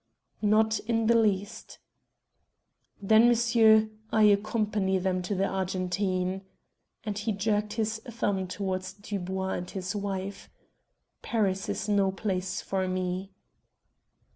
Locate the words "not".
0.41-0.79